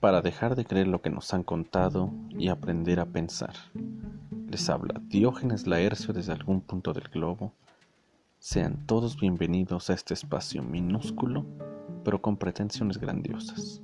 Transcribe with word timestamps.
para 0.00 0.20
dejar 0.20 0.56
de 0.56 0.64
creer 0.64 0.88
lo 0.88 1.00
que 1.00 1.10
nos 1.10 1.32
han 1.32 1.44
contado 1.44 2.10
y 2.30 2.48
aprender 2.48 2.98
a 2.98 3.06
pensar. 3.06 3.54
Les 4.48 4.68
habla 4.68 5.00
Diógenes 5.04 5.66
Laercio 5.66 6.12
desde 6.12 6.32
algún 6.32 6.60
punto 6.60 6.92
del 6.92 7.04
globo. 7.04 7.52
Sean 8.38 8.84
todos 8.86 9.18
bienvenidos 9.18 9.90
a 9.90 9.94
este 9.94 10.14
espacio 10.14 10.62
minúsculo, 10.62 11.46
pero 12.04 12.20
con 12.20 12.36
pretensiones 12.36 12.98
grandiosas. 12.98 13.80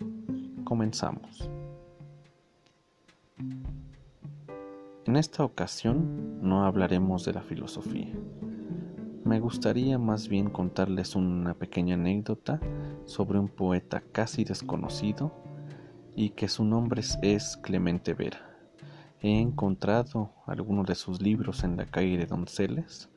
Comenzamos. 0.65 1.49
En 5.07 5.17
esta 5.17 5.45
ocasión 5.45 6.41
no 6.43 6.65
hablaremos 6.65 7.25
de 7.25 7.33
la 7.33 7.43
filosofía. 7.43 8.13
Me 9.29 9.41
gustaría 9.41 9.99
más 9.99 10.27
bien 10.27 10.49
contarles 10.49 11.15
una 11.15 11.53
pequeña 11.53 11.97
anécdota 11.97 12.59
sobre 13.05 13.39
un 13.39 13.49
poeta 13.49 14.03
casi 14.11 14.43
desconocido 14.43 15.35
y 16.17 16.31
que 16.31 16.49
su 16.49 16.65
nombre 16.65 17.03
es 17.21 17.59
Clemente 17.59 18.15
Vera. 18.15 18.41
He 19.21 19.39
encontrado 19.39 20.33
algunos 20.47 20.87
de 20.87 20.95
sus 20.95 21.21
libros 21.21 21.63
en 21.63 21.77
la 21.77 21.85
calle 21.85 22.17
de 22.17 22.25
Donceles, 22.25 23.11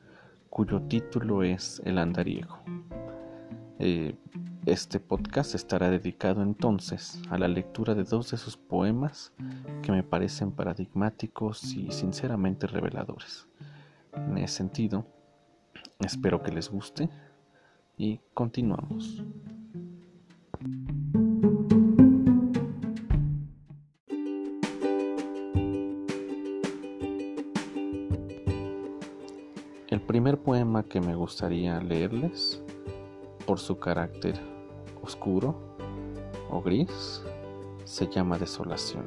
cuyo 0.50 0.82
título 0.82 1.44
es 1.44 1.80
El 1.82 1.96
andariego. 1.96 2.58
Eh, 3.78 4.14
este 4.66 5.00
podcast 5.00 5.54
estará 5.54 5.88
dedicado 5.88 6.42
entonces 6.42 7.22
a 7.30 7.38
la 7.38 7.48
lectura 7.48 7.94
de 7.94 8.04
dos 8.04 8.30
de 8.32 8.36
sus 8.36 8.58
poemas 8.58 9.32
que 9.80 9.92
me 9.92 10.02
parecen 10.02 10.52
paradigmáticos 10.52 11.72
y 11.74 11.90
sinceramente 11.90 12.66
reveladores. 12.66 13.48
En 14.14 14.36
ese 14.36 14.56
sentido, 14.58 15.06
espero 16.06 16.42
que 16.42 16.52
les 16.52 16.70
guste 16.70 17.08
y 17.96 18.20
continuamos. 18.34 19.22
El 29.88 30.00
primer 30.00 30.38
poema 30.38 30.84
que 30.84 31.00
me 31.00 31.14
gustaría 31.14 31.80
leerles, 31.80 32.62
por 33.46 33.58
su 33.58 33.78
carácter 33.78 34.40
oscuro 35.02 35.76
o 36.50 36.62
gris, 36.62 37.22
se 37.84 38.06
llama 38.08 38.38
Desolación 38.38 39.04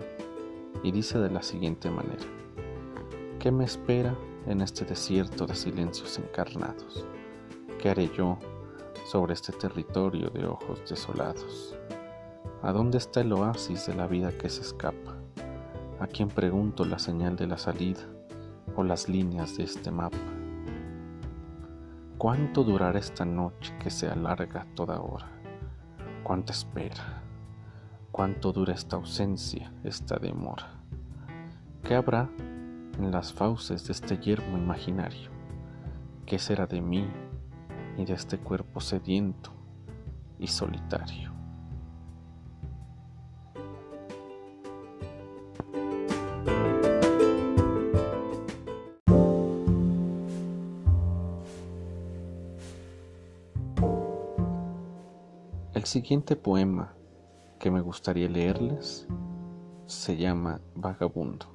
y 0.84 0.92
dice 0.92 1.18
de 1.18 1.32
la 1.32 1.42
siguiente 1.42 1.90
manera, 1.90 2.26
¿qué 3.40 3.52
me 3.52 3.64
espera 3.64 4.16
en 4.48 4.62
este 4.62 4.86
desierto 4.86 5.46
de 5.46 5.56
silencios 5.56 6.18
encarnados? 6.18 7.06
¿Qué 7.80 7.90
haré 7.90 8.10
yo 8.16 8.38
sobre 9.06 9.34
este 9.34 9.52
territorio 9.52 10.30
de 10.30 10.46
ojos 10.46 10.82
desolados? 10.90 11.76
¿A 12.62 12.72
dónde 12.72 12.98
está 12.98 13.22
el 13.22 13.34
oasis 13.34 13.88
de 13.88 13.96
la 13.96 14.08
vida 14.08 14.32
que 14.32 14.50
se 14.50 14.62
escapa? 14.62 15.16
¿A 16.00 16.08
quién 16.08 16.30
pregunto 16.30 16.84
la 16.86 17.00
señal 17.00 17.36
de 17.36 17.48
la 17.48 17.58
salida 17.58 18.02
o 18.76 18.84
las 18.84 19.08
líneas 19.08 19.58
de 19.58 19.64
este 19.64 19.92
mapa? 19.92 20.18
¿Cuánto 22.18 22.64
durará 22.64 22.98
esta 22.98 23.26
noche 23.26 23.74
que 23.78 23.90
se 23.90 24.08
alarga 24.08 24.66
toda 24.74 25.00
hora? 25.00 25.28
¿Cuánta 26.24 26.54
espera? 26.54 27.22
¿Cuánto 28.12 28.52
dura 28.52 28.74
esta 28.74 28.96
ausencia, 28.96 29.72
esta 29.84 30.18
demora? 30.18 30.82
¿Qué 31.84 31.94
habrá 31.94 32.30
en 32.98 33.12
las 33.12 33.34
fauces 33.34 33.86
de 33.86 33.94
este 33.94 34.18
yermo 34.18 34.58
imaginario? 34.58 35.30
¿Qué 36.26 36.40
será 36.40 36.66
de 36.66 36.82
mí 36.82 37.08
y 37.98 38.06
de 38.06 38.14
este 38.14 38.38
cuerpo 38.38 38.80
sediento 38.80 39.52
y 40.40 40.48
solitario? 40.48 41.34
El 55.74 55.84
siguiente 55.84 56.36
poema 56.36 56.94
que 57.60 57.70
me 57.70 57.82
gustaría 57.82 58.28
leerles 58.28 59.08
se 59.86 60.18
llama 60.18 60.60
Vagabundo 60.74 61.55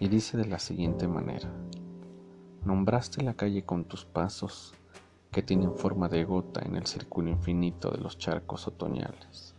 y 0.00 0.08
dice 0.08 0.38
de 0.38 0.46
la 0.46 0.58
siguiente 0.58 1.06
manera. 1.06 1.48
Nombraste 2.64 3.22
la 3.22 3.34
calle 3.34 3.64
con 3.64 3.84
tus 3.84 4.06
pasos 4.06 4.74
que 5.30 5.42
tienen 5.42 5.76
forma 5.76 6.08
de 6.08 6.24
gota 6.24 6.62
en 6.64 6.74
el 6.74 6.86
círculo 6.86 7.30
infinito 7.30 7.90
de 7.90 7.98
los 7.98 8.16
charcos 8.18 8.66
otoñales. 8.66 9.54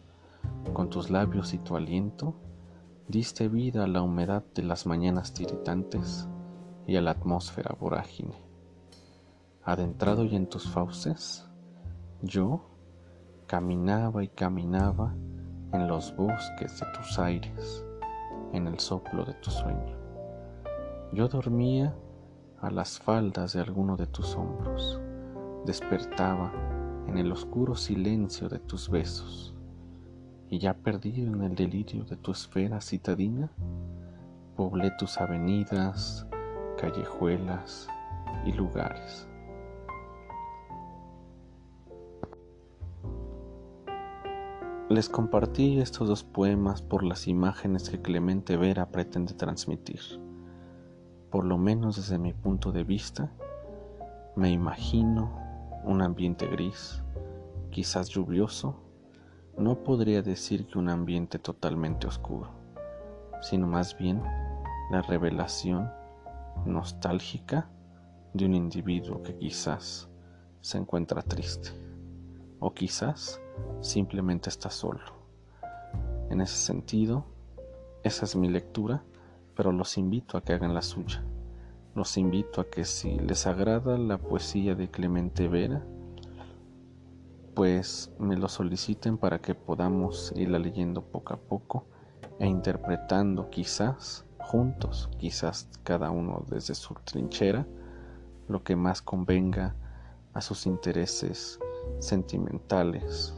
Con 0.74 0.90
tus 0.90 1.12
labios 1.12 1.54
y 1.54 1.60
tu 1.60 1.78
aliento 1.78 2.34
diste 3.08 3.48
vida 3.48 3.84
a 3.84 3.88
la 3.88 4.02
humedad 4.02 4.44
de 4.56 4.64
las 4.64 4.88
mañanas 4.88 5.34
tiritantes 5.34 6.28
y 6.88 6.96
a 6.96 7.02
la 7.02 7.12
atmósfera 7.12 7.76
vorágine. 7.80 8.36
Adentrado 9.64 10.26
y 10.26 10.36
en 10.36 10.48
tus 10.48 10.68
fauces, 10.68 11.48
yo 12.24 12.66
caminaba 13.46 14.24
y 14.24 14.28
caminaba 14.28 15.14
en 15.72 15.88
los 15.88 16.16
bosques 16.16 16.80
de 16.80 16.88
tus 16.98 17.20
aires, 17.20 17.86
en 18.54 18.66
el 18.66 18.80
soplo 18.80 19.24
de 19.24 19.36
tu 19.36 19.52
sueño. 19.52 20.01
Yo 21.14 21.28
dormía 21.28 21.94
a 22.62 22.72
las 22.72 22.98
faldas 22.98 23.52
de 23.52 23.60
alguno 23.60 23.98
de 23.98 24.08
tus 24.08 24.34
hombros, 24.38 24.98
despertaba 25.66 26.54
en 27.06 27.18
el 27.18 27.34
oscuro 27.34 27.76
silencio 27.76 28.48
de 28.48 28.60
tus 28.60 28.90
besos, 28.90 29.54
y 30.50 30.60
ya 30.60 30.74
perdido 30.74 31.34
en 31.34 31.42
el 31.42 31.54
delirio 31.54 32.06
de 32.06 32.16
tu 32.16 32.32
esfera 32.32 32.80
citadina, 32.80 33.52
poblé 34.56 34.90
tus 34.92 35.18
avenidas, 35.18 36.26
callejuelas 36.78 37.90
y 38.46 38.54
lugares. 38.54 39.28
Les 44.88 45.10
compartí 45.10 45.82
estos 45.82 46.08
dos 46.08 46.24
poemas 46.24 46.82
por 46.82 47.04
las 47.04 47.28
imágenes 47.28 47.90
que 47.90 48.02
Clemente 48.02 48.56
Vera 48.56 48.92
pretende 48.92 49.34
transmitir. 49.34 50.31
Por 51.32 51.46
lo 51.46 51.58
menos 51.58 51.96
desde 51.96 52.18
mi 52.18 52.34
punto 52.34 52.74
de 52.74 52.84
vista, 52.84 53.32
me 54.36 54.52
imagino 54.52 55.32
un 55.86 56.02
ambiente 56.02 56.46
gris, 56.46 57.02
quizás 57.70 58.10
lluvioso, 58.10 58.76
no 59.58 59.76
podría 59.84 60.22
decir 60.22 60.68
que 60.68 60.78
un 60.78 60.90
ambiente 60.90 61.40
totalmente 61.40 62.06
oscuro, 62.06 62.50
sino 63.42 63.66
más 63.66 63.98
bien 63.98 64.22
la 64.92 65.02
revelación 65.02 65.90
nostálgica 66.66 67.70
de 68.34 68.46
un 68.46 68.54
individuo 68.54 69.24
que 69.24 69.38
quizás 69.38 70.10
se 70.60 70.78
encuentra 70.78 71.22
triste 71.22 71.70
o 72.60 72.74
quizás 72.74 73.42
simplemente 73.80 74.50
está 74.50 74.70
solo. 74.70 75.02
En 76.30 76.42
ese 76.42 76.58
sentido, 76.58 77.26
esa 78.04 78.26
es 78.26 78.36
mi 78.36 78.50
lectura, 78.50 79.04
pero 79.56 79.72
los 79.72 79.98
invito 79.98 80.38
a 80.38 80.42
que 80.42 80.54
hagan 80.54 80.74
la 80.74 80.82
suya. 80.82 81.24
Los 81.96 82.18
invito 82.18 82.62
a 82.62 82.70
que 82.70 82.86
si 82.86 83.20
les 83.20 83.48
agrada 83.48 83.98
la 83.98 84.18
poesía 84.18 84.76
de 84.76 84.90
Clemente 84.90 85.48
Vera, 85.48 85.84
pues 87.54 88.12
me 88.18 88.38
lo 88.38 88.48
soliciten 88.48 89.18
para 89.18 89.40
que 89.40 89.56
podamos 89.56 90.34
irla 90.36 90.58
leyendo 90.58 91.02
poco 91.04 91.34
a 91.34 91.38
poco 91.38 91.86
e 92.40 92.48
interpretando 92.48 93.50
quizás 93.50 94.26
juntos, 94.40 95.10
quizás 95.18 95.70
cada 95.84 96.12
uno 96.12 96.46
desde 96.50 96.76
su 96.76 96.94
trinchera, 97.06 97.68
lo 98.48 98.64
que 98.64 98.76
más 98.76 99.02
convenga 99.02 99.76
a 100.34 100.42
sus 100.42 100.66
intereses 100.66 101.60
sentimentales 102.00 103.36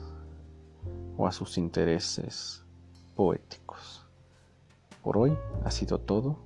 o 1.18 1.28
a 1.28 1.32
sus 1.32 1.58
intereses 1.58 2.64
poéticos. 3.16 3.63
Por 5.04 5.18
hoy 5.18 5.38
ha 5.66 5.70
sido 5.70 6.00
todo. 6.00 6.40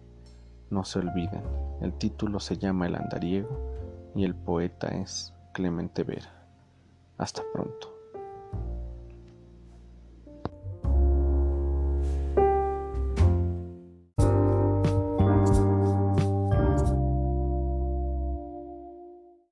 No 0.70 0.84
se 0.84 1.00
olviden, 1.00 1.44
el 1.80 1.94
título 1.94 2.40
se 2.40 2.58
llama 2.58 2.88
El 2.88 2.96
andariego 2.96 4.12
y 4.16 4.26
el 4.26 4.36
poeta 4.36 4.88
es 4.88 5.34
Clemente 5.54 6.04
Vera. 6.04 6.46
Hasta 7.18 7.44
pronto. 7.54 7.97